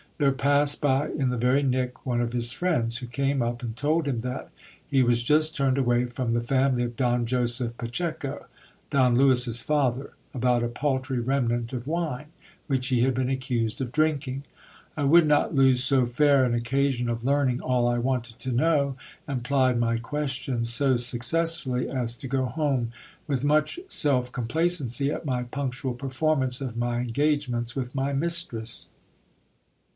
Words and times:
There 0.17 0.31
passed 0.31 0.81
by 0.81 1.09
in 1.09 1.29
the 1.29 1.37
very 1.37 1.63
nick 1.63 2.05
one 2.05 2.21
of 2.21 2.33
his 2.33 2.51
friends, 2.51 2.97
who 2.97 3.07
came 3.07 3.41
up 3.41 3.63
and 3.63 3.75
told 3.75 4.07
him 4.07 4.19
that 4.19 4.49
he 4.87 5.01
was 5.01 5.23
just 5.23 5.55
turned 5.55 5.77
away 5.79 6.05
from 6.05 6.33
the 6.33 6.41
fanily 6.41 6.83
of 6.83 6.95
Don 6.95 7.25
Joseph 7.25 7.75
Pacheco, 7.77 8.45
Don 8.91 9.15
Lewis's 9.15 9.61
father, 9.61 10.13
about 10.33 10.63
a 10.63 10.67
paltry 10.67 11.19
remnant 11.19 11.71
of 11.73 11.87
wine, 11.87 12.27
which 12.67 12.87
he 12.87 13.01
had 13.01 13.13
been 13.15 13.29
accused 13.29 13.79
of 13.81 13.91
drinking. 13.91 14.43
I 14.97 15.03
would 15.03 15.27
not 15.27 15.55
lose 15.55 15.83
so 15.83 16.05
fair 16.05 16.45
an 16.45 16.55
oc 16.55 16.63
casion 16.63 17.09
of 17.09 17.23
learning 17.23 17.59
all 17.61 17.87
I 17.87 17.97
wanted 17.97 18.37
to 18.39 18.51
know, 18.51 18.95
and 19.27 19.43
plied 19.43 19.79
my 19.79 19.97
questions 19.97 20.71
so 20.71 20.97
successfully 20.97 21.87
as 21.89 22.15
to 22.17 22.27
go 22.27 22.45
home 22.45 22.91
with 23.27 23.43
much 23.43 23.79
self 23.87 24.31
complacency, 24.31 25.11
at 25.11 25.25
my 25.25 25.43
punctual 25.43 25.93
performance 25.93 26.59
of 26.59 26.77
my 26.77 26.97
engagements 26.99 27.75
with 27.75 27.93
my 27.95 28.13
mistress. 28.13 28.87